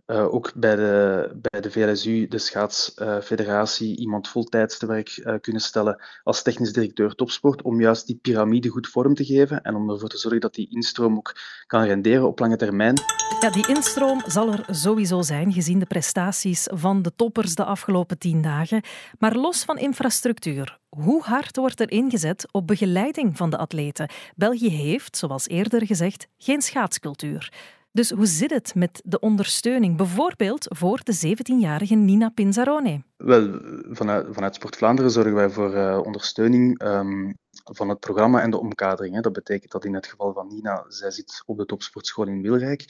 uh, 0.07 0.35
ook 0.35 0.53
bij 0.55 0.77
de, 0.77 1.31
bij 1.51 1.61
de 1.61 1.71
VLSU, 1.71 2.27
de 2.29 2.39
schaatsfederatie, 2.39 3.97
iemand 3.97 4.29
voltijds 4.29 4.79
te 4.79 4.87
werk 4.87 5.17
uh, 5.17 5.35
kunnen 5.41 5.63
stellen 5.63 6.03
als 6.23 6.43
technisch 6.43 6.73
directeur 6.73 7.15
topsport, 7.15 7.63
om 7.63 7.81
juist 7.81 8.07
die 8.07 8.19
piramide 8.23 8.69
goed 8.69 8.89
vorm 8.89 9.15
te 9.15 9.25
geven 9.25 9.63
en 9.63 9.75
om 9.75 9.91
ervoor 9.91 10.09
te 10.09 10.19
zorgen 10.19 10.41
dat 10.41 10.55
die 10.55 10.71
instroom 10.71 11.17
ook 11.17 11.37
kan 11.67 11.83
renderen 11.83 12.27
op 12.27 12.39
lange 12.39 12.57
termijn. 12.57 12.95
Ja, 13.41 13.51
die 13.51 13.69
instroom 13.69 14.23
zal 14.27 14.53
er 14.53 14.65
sowieso 14.71 15.23
zijn, 15.23 15.53
gezien 15.53 15.79
de 15.79 15.87
prestaties 15.87 16.69
van 16.73 17.03
de 17.03 17.13
toppers 17.17 17.55
de 17.55 17.65
afgelopen 17.65 18.19
tien 18.19 18.43
dagen. 18.43 18.83
Maar 19.19 19.37
los 19.37 19.65
van 19.65 19.79
infrastructuur, 19.79 20.79
hoe 20.89 21.23
hard 21.23 21.57
wordt 21.57 21.81
er 21.81 21.91
ingezet 21.91 22.49
op 22.53 22.67
begeleiding 22.67 23.37
van 23.37 23.51
de 23.51 23.57
atleten? 23.57 24.11
België 24.37 24.71
heeft, 24.71 25.17
zoals 25.17 25.49
eerder 25.49 25.87
gezegd, 25.87 26.29
geen 26.39 26.63
schaatscultuur. 26.63 27.53
Dus 27.97 28.11
hoe 28.11 28.27
zit 28.27 28.51
het 28.51 28.75
met 28.75 29.03
de 29.05 29.19
ondersteuning, 29.21 29.97
bijvoorbeeld 29.97 30.67
voor 30.69 31.01
de 31.03 31.37
17-jarige 31.37 31.95
Nina 31.95 32.29
Pinzarone? 32.29 33.03
Wel, 33.17 33.61
vanuit, 33.91 34.27
vanuit 34.31 34.55
Sport 34.55 34.77
Vlaanderen 34.77 35.11
zorgen 35.11 35.35
wij 35.35 35.51
voor 35.51 35.75
uh, 35.75 36.01
ondersteuning 36.05 36.83
um, 36.83 37.35
van 37.73 37.89
het 37.89 38.01
programma 38.01 38.43
en 38.43 38.51
de 38.51 38.59
omkadering. 38.59 39.15
Hè. 39.15 39.21
Dat 39.21 39.33
betekent 39.33 39.73
dat 39.73 39.85
in 39.85 39.95
het 39.95 40.07
geval 40.07 40.33
van 40.33 40.49
Nina, 40.49 40.85
zij 40.89 41.11
zit 41.11 41.43
op 41.47 41.59
de 41.59 41.67
topsportschool 41.67 42.27
in 42.27 42.43
Wilrijk. 42.43 42.85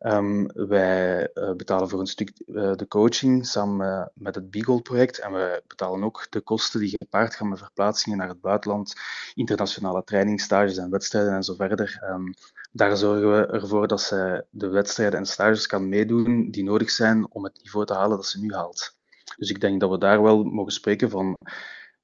Um, 0.00 0.46
wij 0.52 1.30
uh, 1.34 1.52
betalen 1.52 1.88
voor 1.88 2.00
een 2.00 2.06
stuk 2.06 2.32
uh, 2.46 2.74
de 2.74 2.88
coaching 2.88 3.46
samen 3.46 4.10
met 4.14 4.34
het 4.34 4.50
Beagle-project 4.50 5.18
en 5.18 5.32
we 5.32 5.62
betalen 5.66 6.04
ook 6.04 6.26
de 6.30 6.40
kosten 6.40 6.80
die 6.80 6.96
gepaard 6.98 7.34
gaan 7.34 7.48
met 7.48 7.58
verplaatsingen 7.58 8.18
naar 8.18 8.28
het 8.28 8.40
buitenland, 8.40 8.94
internationale 9.34 10.04
trainingsstages 10.04 10.76
en 10.76 10.90
wedstrijden 10.90 11.32
en 11.32 11.42
zo 11.42 11.54
verder. 11.54 12.02
Um, 12.10 12.34
daar 12.72 12.96
zorgen 12.96 13.30
we 13.30 13.46
ervoor 13.46 13.88
dat 13.88 14.00
zij 14.00 14.44
de 14.50 14.68
wedstrijden 14.68 15.18
en 15.18 15.26
stages 15.26 15.66
kan 15.66 15.88
meedoen 15.88 16.50
die 16.50 16.64
nodig 16.64 16.90
zijn 16.90 17.30
om 17.30 17.44
het 17.44 17.58
niveau 17.62 17.86
te 17.86 17.94
halen 17.94 18.16
dat 18.16 18.26
ze 18.26 18.40
nu 18.40 18.54
haalt. 18.54 18.96
Dus 19.36 19.50
ik 19.50 19.60
denk 19.60 19.80
dat 19.80 19.90
we 19.90 19.98
daar 19.98 20.22
wel 20.22 20.44
mogen 20.44 20.72
spreken 20.72 21.10
van 21.10 21.36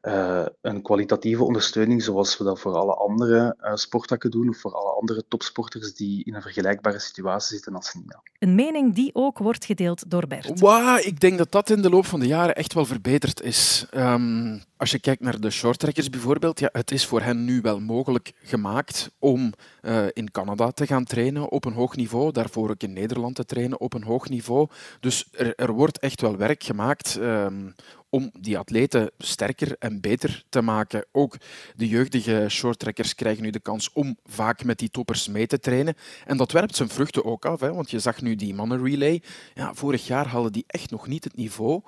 uh, 0.03 0.47
een 0.61 0.83
kwalitatieve 0.83 1.45
ondersteuning, 1.45 2.03
zoals 2.03 2.39
we 2.39 2.45
dat 2.45 2.61
voor 2.61 2.75
alle 2.75 2.95
andere 2.95 3.57
uh, 3.61 3.75
sporttakken 3.75 4.31
doen, 4.31 4.49
of 4.49 4.57
voor 4.57 4.75
alle 4.75 5.01
andere 5.01 5.25
topsporters 5.29 5.95
die 5.95 6.25
in 6.25 6.35
een 6.35 6.43
vergelijkbare 6.43 6.99
situatie 6.99 7.57
zitten 7.57 7.75
als 7.75 7.95
Nina. 7.95 8.23
Een 8.39 8.55
mening 8.55 8.95
die 8.95 9.11
ook 9.13 9.39
wordt 9.39 9.65
gedeeld 9.65 10.11
door 10.11 10.27
Bert. 10.27 10.61
Wow, 10.61 10.99
ik 10.99 11.21
denk 11.21 11.39
dat 11.39 11.53
dat 11.53 11.71
in 11.71 11.83
de 11.83 11.91
loop 11.91 12.07
van 12.07 12.21
de 12.21 12.27
jaren 12.27 12.55
echt 12.55 12.75
wel 12.75 12.85
verbeterd 12.85 13.43
is. 13.43 13.87
Um, 13.95 14.63
als 14.81 14.91
je 14.91 14.99
kijkt 14.99 15.23
naar 15.23 15.41
de 15.41 15.51
shorttrekkers 15.51 16.11
bijvoorbeeld, 16.11 16.61
ja, 16.61 16.69
het 16.73 16.91
is 16.91 17.07
voor 17.07 17.23
hen 17.23 17.45
nu 17.45 17.61
wel 17.61 17.81
mogelijk 17.81 18.33
gemaakt 18.43 19.11
om 19.19 19.53
uh, 19.83 20.07
in 20.13 20.31
Canada 20.31 20.71
te 20.71 20.87
gaan 20.87 21.05
trainen 21.05 21.49
op 21.49 21.65
een 21.65 21.73
hoog 21.73 21.97
niveau, 21.97 22.33
daarvoor 22.33 22.71
ook 22.71 22.83
in 22.83 22.93
Nederland 22.93 23.35
te 23.35 23.45
trainen 23.45 23.81
op 23.81 23.95
een 23.95 24.03
hoog 24.03 24.29
niveau. 24.29 24.69
Dus 25.01 25.29
er, 25.33 25.55
er 25.55 25.73
wordt 25.73 25.99
echt 25.99 26.21
wel 26.21 26.37
werk 26.37 26.63
gemaakt 26.63 27.17
um, 27.17 27.75
om 28.09 28.31
die 28.41 28.59
atleten 28.59 29.11
sterker 29.19 29.77
en 29.79 30.01
beter 30.01 30.45
te 30.49 30.63
maken. 30.63 31.05
Ook 31.13 31.37
de 31.77 31.89
jeugdige 31.89 32.47
shorttrekkers 32.49 33.15
krijgen 33.15 33.43
nu 33.43 33.51
de 33.51 33.61
kans 33.61 33.93
om 33.93 34.17
vaak 34.25 34.65
met 34.65 34.79
die 34.79 34.91
toppers 34.91 35.29
mee 35.29 35.47
te 35.47 35.59
trainen. 35.59 35.95
En 36.27 36.37
dat 36.37 36.53
werpt 36.53 36.77
zijn 36.77 36.89
vruchten 36.89 37.25
ook 37.25 37.45
af, 37.45 37.61
hè, 37.61 37.75
want 37.75 37.91
je 37.91 37.99
zag 37.99 38.23
nu 38.23 38.35
die 38.35 38.55
mannenrelay. 38.55 39.23
Ja, 39.55 39.75
vorig 39.75 40.07
jaar 40.07 40.29
hadden 40.29 40.53
die 40.53 40.65
echt 40.67 40.91
nog 40.91 41.07
niet 41.07 41.25
het 41.25 41.37
niveau 41.37 41.83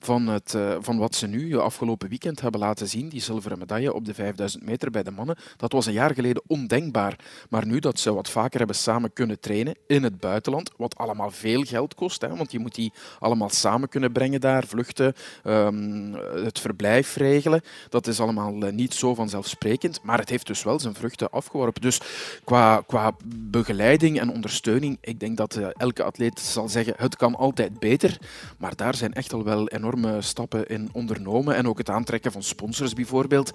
van, 0.00 0.26
het, 0.26 0.54
uh, 0.56 0.76
van 0.80 0.98
wat 0.98 1.14
ze 1.14 1.26
nu 1.26 1.58
afgelopen 1.58 2.08
weekend 2.08 2.40
hebben 2.40 2.60
laten 2.60 2.88
zien, 2.88 3.08
die 3.08 3.20
zilveren 3.20 3.58
medaille 3.58 3.94
op 3.94 4.04
de 4.04 4.14
5000 4.14 4.64
meter 4.64 4.90
bij 4.90 5.02
de 5.02 5.10
mannen, 5.10 5.36
dat 5.56 5.72
was 5.72 5.86
een 5.86 5.92
jaar 5.92 6.14
geleden 6.14 6.42
ondenkbaar. 6.46 7.18
Maar 7.50 7.66
nu 7.66 7.78
dat 7.78 7.98
ze 7.98 8.14
wat 8.14 8.30
vaker 8.30 8.58
hebben 8.58 8.76
samen 8.76 9.12
kunnen 9.12 9.40
trainen 9.40 9.76
in 9.86 10.02
het 10.02 10.20
buitenland, 10.20 10.70
wat 10.76 10.96
allemaal 10.96 11.30
veel 11.30 11.62
geld 11.62 11.94
kost, 11.94 12.20
hè, 12.20 12.36
want 12.36 12.52
je 12.52 12.58
moet 12.58 12.74
die 12.74 12.92
allemaal 13.18 13.50
samen 13.50 13.88
kunnen 13.88 14.12
brengen 14.12 14.40
daar, 14.40 14.66
vluchten, 14.66 15.14
um, 15.44 16.14
het 16.44 16.58
verblijf 16.58 17.16
regelen, 17.16 17.60
dat 17.88 18.06
is 18.06 18.20
allemaal 18.20 18.54
uh, 18.62 18.72
niet 18.72 18.94
zo 18.94 19.14
vanzelfsprekend, 19.14 20.02
maar 20.02 20.18
het 20.18 20.28
heeft 20.28 20.46
dus 20.46 20.62
wel 20.62 20.80
zijn 20.80 20.94
vruchten 20.94 21.30
afgeworpen. 21.30 21.82
Dus 21.82 22.00
qua, 22.44 22.82
qua 22.86 23.12
begeleiding 23.26 24.20
en 24.20 24.32
ondersteuning, 24.32 24.98
ik 25.00 25.20
denk 25.20 25.36
dat 25.36 25.56
elke 25.56 26.02
atleet 26.02 26.40
zal 26.40 26.68
zeggen, 26.68 26.94
het 26.96 27.16
kan 27.16 27.34
altijd 27.34 27.78
beter, 27.78 28.18
maar 28.58 28.76
daar 28.76 28.94
zijn 28.94 29.12
echt 29.12 29.32
al 29.32 29.44
wel 29.44 29.68
enorm 29.68 29.87
stappen 30.20 30.66
in 30.66 30.88
ondernomen. 30.92 31.54
En 31.56 31.68
ook 31.68 31.78
het 31.78 31.90
aantrekken 31.90 32.32
van 32.32 32.42
sponsors 32.42 32.92
bijvoorbeeld 32.92 33.52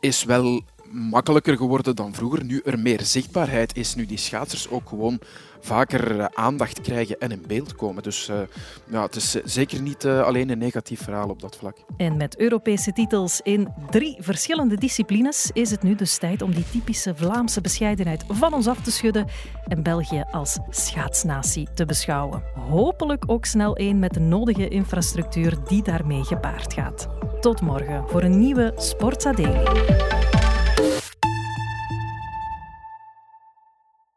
is 0.00 0.24
wel 0.24 0.62
makkelijker 0.90 1.56
geworden 1.56 1.96
dan 1.96 2.14
vroeger. 2.14 2.44
Nu 2.44 2.60
er 2.64 2.78
meer 2.78 3.00
zichtbaarheid 3.02 3.76
is, 3.76 3.94
nu 3.94 4.06
die 4.06 4.18
schaatsers 4.18 4.68
ook 4.68 4.88
gewoon 4.88 5.20
vaker 5.60 6.20
eh, 6.20 6.26
aandacht 6.32 6.80
krijgen 6.80 7.18
en 7.18 7.30
in 7.30 7.44
beeld 7.46 7.74
komen. 7.74 8.02
Dus 8.02 8.28
uh, 8.28 8.40
ja, 8.84 9.02
het 9.02 9.16
is 9.16 9.30
zeker 9.44 9.80
niet 9.82 10.06
alleen 10.06 10.50
een 10.50 10.58
negatief 10.58 11.02
verhaal 11.02 11.28
op 11.28 11.40
dat 11.40 11.56
vlak. 11.56 11.76
En 11.96 12.16
met 12.16 12.38
Europese 12.38 12.92
titels 12.92 13.40
in 13.40 13.68
drie 13.90 14.16
verschillende 14.18 14.76
disciplines 14.76 15.50
is 15.52 15.70
het 15.70 15.82
nu 15.82 15.94
dus 15.94 16.18
tijd 16.18 16.42
om 16.42 16.54
die 16.54 16.64
typische 16.70 17.14
Vlaamse 17.14 17.60
bescheidenheid 17.60 18.24
van 18.28 18.54
ons 18.54 18.66
af 18.66 18.80
te 18.80 18.90
schudden 18.90 19.26
en 19.66 19.82
België 19.82 20.24
als 20.30 20.58
schaatsnatie 20.68 21.68
te 21.74 21.84
beschouwen. 21.84 22.42
Hopelijk 22.54 23.24
ook 23.26 23.44
snel 23.44 23.76
één 23.76 23.98
met 23.98 24.14
de 24.14 24.20
nodige 24.20 24.68
infrastructuur 24.68 25.58
die 25.68 25.82
daarmee 25.82 26.24
gepaard 26.24 26.72
gaat. 26.72 27.08
Tot 27.40 27.60
morgen 27.60 28.08
voor 28.08 28.22
een 28.22 28.38
nieuwe 28.38 28.72
Sportsa 28.76 29.32
Daily. 29.32 30.09